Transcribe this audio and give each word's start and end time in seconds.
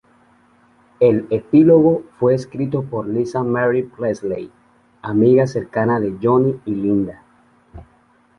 El 0.99 1.27
epílogo 1.29 2.01
fue 2.17 2.33
escrito 2.33 2.81
por 2.81 3.07
Lisa 3.07 3.43
Marie 3.43 3.83
Presley, 3.83 4.49
amiga 5.03 5.45
cercana 5.45 5.99
de 5.99 6.17
Johnny 6.19 6.59
y 6.65 6.73
Linda. 6.73 7.23